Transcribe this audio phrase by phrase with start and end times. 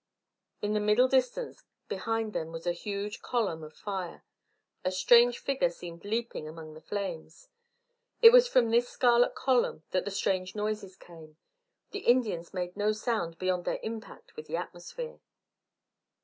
[0.63, 4.23] In the middle distance behind them was a huge column of fire.
[4.83, 7.49] A strange figure seemed leaping among the flames.
[8.19, 11.37] It was from this scarlet column that the strange noises came.
[11.91, 15.19] The Indians made no sound beyond their impact with the atmosphere.